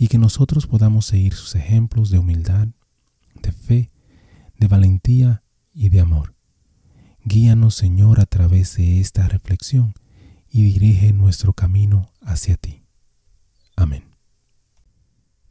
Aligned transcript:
y 0.00 0.08
que 0.08 0.16
nosotros 0.16 0.66
podamos 0.66 1.04
seguir 1.04 1.34
sus 1.34 1.54
ejemplos 1.54 2.08
de 2.08 2.18
humildad, 2.18 2.68
de 3.42 3.52
fe, 3.52 3.90
de 4.58 4.66
valentía 4.66 5.42
y 5.74 5.90
de 5.90 6.00
amor. 6.00 6.34
Guíanos, 7.22 7.74
Señor, 7.74 8.18
a 8.18 8.24
través 8.24 8.78
de 8.78 8.98
esta 8.98 9.28
reflexión 9.28 9.92
y 10.48 10.62
dirige 10.62 11.12
nuestro 11.12 11.52
camino 11.52 12.08
hacia 12.22 12.56
ti. 12.56 12.82
Amén. 13.76 14.04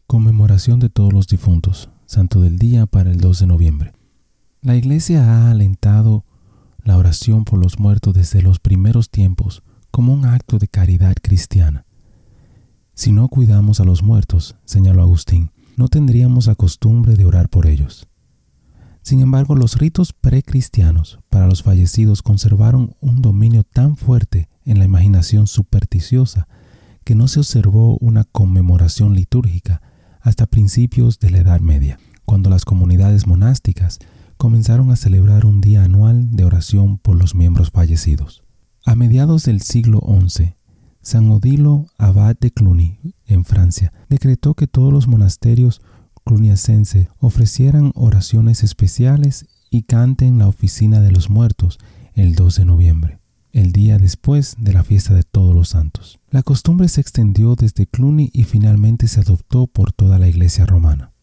Conmemoración 0.08 0.80
de 0.80 0.90
todos 0.90 1.14
los 1.14 1.28
difuntos, 1.28 1.92
Santo 2.08 2.42
del 2.42 2.58
Día 2.58 2.88
para 2.88 3.12
el 3.12 3.20
2 3.20 3.42
de 3.42 3.46
noviembre. 3.46 3.94
La 4.64 4.76
Iglesia 4.76 5.26
ha 5.32 5.52
alentado 5.52 6.26
la 6.84 6.98
oración 6.98 7.46
por 7.46 7.60
los 7.60 7.78
muertos 7.78 8.16
desde 8.16 8.42
los 8.42 8.58
primeros 8.58 9.12
tiempos 9.12 9.62
como 9.92 10.12
un 10.12 10.26
acto 10.26 10.58
de 10.58 10.68
caridad 10.68 11.14
cristiana. 11.22 11.86
Si 13.00 13.14
no 13.14 13.30
cuidamos 13.30 13.80
a 13.80 13.86
los 13.86 14.04
muertos, 14.04 14.58
señaló 14.66 15.02
Agustín, 15.02 15.52
no 15.78 15.88
tendríamos 15.88 16.48
la 16.48 16.56
costumbre 16.56 17.14
de 17.14 17.24
orar 17.24 17.48
por 17.48 17.66
ellos. 17.66 18.10
Sin 19.04 19.22
embargo, 19.22 19.56
los 19.56 19.78
ritos 19.78 20.12
precristianos 20.12 21.18
para 21.30 21.48
los 21.48 21.64
fallecidos 21.64 22.22
conservaron 22.22 22.98
un 23.00 23.22
dominio 23.22 23.64
tan 23.64 23.96
fuerte 23.96 24.50
en 24.66 24.80
la 24.80 24.84
imaginación 24.84 25.48
supersticiosa 25.48 26.50
que 27.06 27.16
no 27.16 27.30
se 27.30 27.40
observó 27.40 27.98
una 28.02 28.26
conmemoración 28.26 29.14
litúrgica 29.16 29.82
hasta 30.20 30.46
principios 30.46 31.20
de 31.20 31.30
la 31.30 31.38
Edad 31.38 31.62
Media, 31.62 32.00
cuando 32.26 32.50
las 32.50 32.66
comunidades 32.66 33.28
monásticas 33.28 34.00
comenzaron 34.36 34.92
a 34.92 34.98
celebrar 34.98 35.46
un 35.46 35.62
día 35.62 35.86
anual 35.86 36.36
de 36.36 36.44
oración 36.44 36.98
por 36.98 37.16
los 37.16 37.34
miembros 37.34 37.72
fallecidos. 37.72 38.44
A 38.86 38.96
mediados 38.96 39.44
del 39.44 39.62
siglo 39.62 40.02
XI, 40.06 40.59
San 41.02 41.32
Odilo 41.32 41.86
Abad 41.98 42.36
de 42.40 42.52
Cluny, 42.52 43.00
en 43.26 43.46
Francia, 43.46 43.94
decretó 44.10 44.54
que 44.54 44.68
todos 44.68 44.92
los 44.92 45.08
monasterios 45.08 45.82
cluniacenses 46.26 47.08
ofrecieran 47.20 47.92
oraciones 47.96 48.64
especiales 48.64 49.48
y 49.72 49.84
canten 49.84 50.38
la 50.38 50.48
oficina 50.48 51.00
de 51.00 51.12
los 51.12 51.30
muertos 51.30 51.80
el 52.16 52.36
2 52.36 52.58
de 52.58 52.66
noviembre, 52.66 53.20
el 53.54 53.72
día 53.72 53.98
después 53.98 54.56
de 54.60 54.74
la 54.74 54.84
fiesta 54.84 55.14
de 55.14 55.24
todos 55.24 55.56
los 55.56 55.70
santos. 55.70 56.20
La 56.30 56.44
costumbre 56.44 56.90
se 56.90 57.02
extendió 57.02 57.56
desde 57.56 57.88
Cluny 57.88 58.30
y 58.34 58.44
finalmente 58.44 59.08
se 59.08 59.22
adoptó 59.22 59.68
por 59.68 59.94
toda 59.94 60.20
la 60.20 60.28
Iglesia 60.28 60.66
romana. 60.66 61.14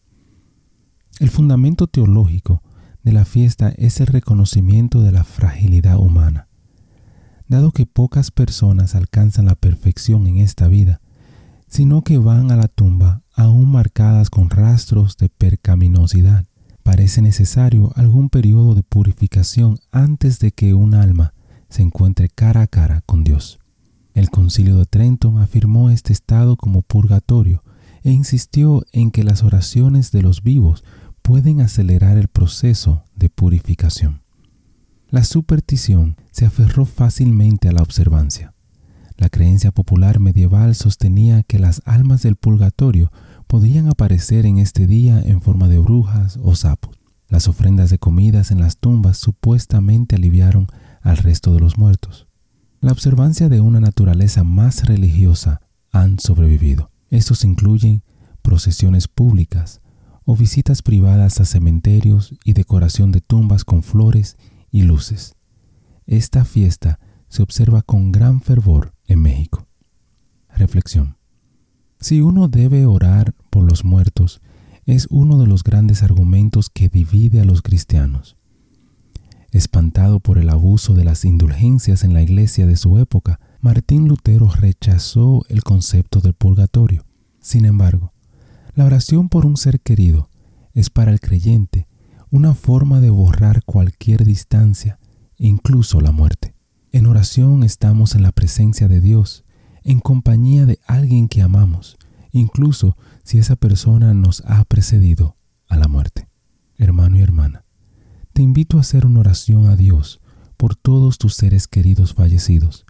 El 1.19 1.29
fundamento 1.29 1.87
teológico 1.87 2.63
de 3.03 3.13
la 3.13 3.25
fiesta 3.25 3.69
es 3.77 3.99
el 4.01 4.07
reconocimiento 4.07 5.03
de 5.03 5.11
la 5.11 5.23
fragilidad 5.23 5.99
humana 5.99 6.47
dado 7.47 7.71
que 7.71 7.85
pocas 7.85 8.31
personas 8.31 8.95
alcanzan 8.95 9.45
la 9.45 9.55
perfección 9.55 10.27
en 10.27 10.37
esta 10.37 10.67
vida, 10.67 11.01
sino 11.67 12.03
que 12.03 12.17
van 12.17 12.51
a 12.51 12.55
la 12.55 12.67
tumba 12.67 13.21
aún 13.33 13.71
marcadas 13.71 14.29
con 14.29 14.49
rastros 14.49 15.17
de 15.17 15.29
percaminosidad. 15.29 16.45
Parece 16.83 17.21
necesario 17.21 17.91
algún 17.95 18.29
periodo 18.29 18.75
de 18.75 18.83
purificación 18.83 19.77
antes 19.91 20.39
de 20.39 20.51
que 20.51 20.73
un 20.73 20.93
alma 20.93 21.33
se 21.69 21.81
encuentre 21.81 22.29
cara 22.29 22.61
a 22.61 22.67
cara 22.67 23.01
con 23.05 23.23
Dios. 23.23 23.59
El 24.13 24.29
concilio 24.29 24.77
de 24.77 24.85
Trento 24.85 25.37
afirmó 25.37 25.89
este 25.89 26.13
estado 26.13 26.55
como 26.55 26.81
purgatorio 26.81 27.63
e 28.03 28.11
insistió 28.11 28.83
en 28.93 29.11
que 29.11 29.23
las 29.23 29.43
oraciones 29.43 30.11
de 30.11 30.21
los 30.21 30.41
vivos 30.41 30.83
pueden 31.21 31.61
acelerar 31.61 32.17
el 32.17 32.29
proceso 32.29 33.03
de 33.15 33.29
purificación. 33.29 34.21
La 35.09 35.23
superstición 35.23 36.17
se 36.31 36.45
aferró 36.45 36.83
fácilmente 36.85 37.69
a 37.69 37.71
la 37.71 37.81
observancia. 37.81 38.53
La 39.15 39.29
creencia 39.29 39.71
popular 39.71 40.19
medieval 40.19 40.75
sostenía 40.75 41.43
que 41.43 41.59
las 41.59 41.81
almas 41.85 42.23
del 42.23 42.35
purgatorio 42.35 43.09
podían 43.47 43.87
aparecer 43.87 44.45
en 44.45 44.57
este 44.57 44.85
día 44.85 45.21
en 45.21 45.39
forma 45.39 45.69
de 45.69 45.79
brujas 45.79 46.37
o 46.43 46.55
sapos. 46.55 46.99
Las 47.29 47.47
ofrendas 47.47 47.89
de 47.89 47.99
comidas 47.99 48.51
en 48.51 48.59
las 48.59 48.79
tumbas 48.79 49.17
supuestamente 49.17 50.17
aliviaron 50.17 50.67
al 51.01 51.15
resto 51.15 51.53
de 51.53 51.61
los 51.61 51.77
muertos. 51.77 52.27
La 52.81 52.91
observancia 52.91 53.47
de 53.47 53.61
una 53.61 53.79
naturaleza 53.79 54.43
más 54.43 54.85
religiosa 54.85 55.61
han 55.89 56.19
sobrevivido. 56.19 56.91
Estos 57.09 57.45
incluyen 57.45 58.03
procesiones 58.41 59.07
públicas 59.07 59.79
o 60.25 60.35
visitas 60.35 60.81
privadas 60.81 61.39
a 61.39 61.45
cementerios 61.45 62.35
y 62.43 62.51
decoración 62.51 63.13
de 63.13 63.21
tumbas 63.21 63.63
con 63.63 63.83
flores 63.83 64.35
y 64.71 64.83
luces. 64.83 65.35
Esta 66.05 66.45
fiesta 66.45 66.99
se 67.27 67.43
observa 67.43 67.81
con 67.81 68.11
gran 68.11 68.41
fervor 68.41 68.93
en 69.05 69.21
México. 69.21 69.67
Reflexión. 70.55 71.17
Si 71.99 72.21
uno 72.21 72.47
debe 72.47 72.85
orar 72.85 73.33
por 73.49 73.63
los 73.63 73.83
muertos, 73.83 74.41
es 74.85 75.07
uno 75.09 75.37
de 75.37 75.47
los 75.47 75.63
grandes 75.63 76.03
argumentos 76.03 76.69
que 76.69 76.89
divide 76.89 77.41
a 77.41 77.45
los 77.45 77.61
cristianos. 77.61 78.37
Espantado 79.51 80.19
por 80.19 80.37
el 80.37 80.49
abuso 80.49 80.93
de 80.93 81.03
las 81.03 81.25
indulgencias 81.25 82.03
en 82.03 82.13
la 82.13 82.21
iglesia 82.21 82.67
de 82.67 82.75
su 82.75 82.97
época, 82.99 83.39
Martín 83.59 84.07
Lutero 84.07 84.49
rechazó 84.49 85.43
el 85.49 85.63
concepto 85.63 86.21
del 86.21 86.33
purgatorio. 86.33 87.05
Sin 87.41 87.65
embargo, 87.65 88.13
la 88.75 88.85
oración 88.85 89.29
por 89.29 89.45
un 89.45 89.57
ser 89.57 89.79
querido 89.79 90.29
es 90.73 90.89
para 90.89 91.11
el 91.11 91.19
creyente 91.19 91.86
una 92.29 92.53
forma 92.53 92.99
de 92.99 93.09
borrar 93.09 93.63
cualquier 93.63 94.25
distancia, 94.25 94.99
incluso 95.37 96.01
la 96.01 96.11
muerte. 96.11 96.55
En 96.91 97.05
oración 97.05 97.63
estamos 97.63 98.15
en 98.15 98.23
la 98.23 98.31
presencia 98.31 98.87
de 98.87 98.99
Dios, 98.99 99.45
en 99.83 99.99
compañía 99.99 100.65
de 100.65 100.79
alguien 100.85 101.29
que 101.29 101.41
amamos, 101.41 101.97
incluso 102.31 102.97
si 103.23 103.37
esa 103.37 103.55
persona 103.55 104.13
nos 104.13 104.43
ha 104.45 104.65
precedido 104.65 105.37
a 105.69 105.77
la 105.77 105.87
muerte. 105.87 106.27
Hermano 106.77 107.17
y 107.17 107.21
hermana, 107.21 107.63
te 108.33 108.41
invito 108.41 108.77
a 108.77 108.81
hacer 108.81 109.05
una 109.05 109.21
oración 109.21 109.67
a 109.67 109.75
Dios 109.75 110.19
por 110.57 110.75
todos 110.75 111.17
tus 111.17 111.33
seres 111.33 111.67
queridos 111.67 112.13
fallecidos 112.13 112.85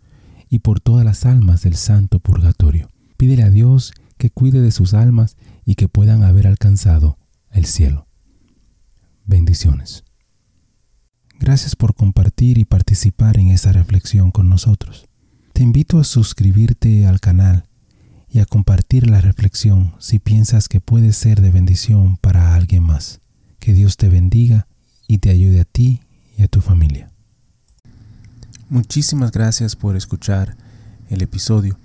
y 0.49 0.59
por 0.59 0.79
todas 0.79 1.05
las 1.05 1.25
almas 1.25 1.61
del 1.61 1.75
santo 1.75 2.19
purgatorio. 2.19 2.89
Pídele 3.17 3.43
a 3.43 3.49
Dios 3.49 3.93
que 4.17 4.31
cuide 4.31 4.61
de 4.61 4.71
sus 4.71 4.93
almas 4.93 5.37
y 5.63 5.75
que 5.75 5.87
puedan 5.87 6.23
haber 6.23 6.47
alcanzado 6.47 7.17
el 7.51 7.65
cielo. 7.65 8.06
Bendiciones. 9.27 10.05
Gracias 11.37 11.75
por 11.75 11.93
compartir 11.93 12.57
y 12.57 12.63
participar 12.63 13.37
en 13.37 13.49
esta 13.49 13.73
reflexión 13.73 14.31
con 14.31 14.47
nosotros. 14.47 15.05
Te 15.51 15.63
invito 15.63 15.99
a 15.99 16.05
suscribirte 16.05 17.05
al 17.05 17.19
canal 17.19 17.65
y 18.29 18.39
a 18.39 18.45
compartir 18.45 19.09
la 19.09 19.19
reflexión 19.19 19.93
si 19.99 20.19
piensas 20.19 20.69
que 20.69 20.79
puede 20.79 21.11
ser 21.11 21.41
de 21.41 21.51
bendición 21.51 22.15
para 22.15 22.55
alguien 22.55 22.83
más. 22.83 23.19
Que 23.59 23.73
Dios 23.73 23.97
te 23.97 24.07
bendiga 24.07 24.67
y 25.07 25.17
te 25.17 25.29
ayude 25.29 25.59
a 25.59 25.65
ti 25.65 25.99
y 26.37 26.43
a 26.43 26.47
tu 26.47 26.61
familia. 26.61 27.11
Muchísimas 28.69 29.31
gracias 29.33 29.75
por 29.75 29.97
escuchar 29.97 30.55
el 31.09 31.21
episodio. 31.21 31.77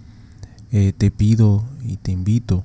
Eh, 0.71 0.93
te 0.97 1.11
pido 1.11 1.69
y 1.83 1.97
te 1.97 2.12
invito 2.12 2.65